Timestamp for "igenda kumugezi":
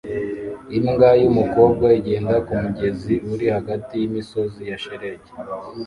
1.99-3.13